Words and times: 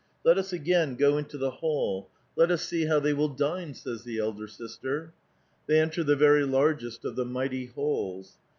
"Let 0.25 0.39
us 0.39 0.51
again 0.51 0.95
go 0.95 1.19
into 1.19 1.37
the 1.37 1.51
hall; 1.51 2.09
let 2.35 2.49
us 2.49 2.63
see 2.63 2.85
how 2.87 2.99
they 2.99 3.13
will 3.13 3.27
dine," 3.29 3.75
says 3.75 4.03
the 4.03 4.17
elder 4.17 4.47
sister. 4.47 5.13
They 5.67 5.79
enter 5.79 6.03
the 6.03 6.15
very 6.15 6.43
largest 6.43 7.05
of 7.05 7.15
the 7.15 7.23
mighty 7.23 7.67
halls. 7.67 8.39